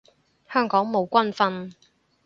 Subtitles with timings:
[0.51, 1.73] 香港冇軍訓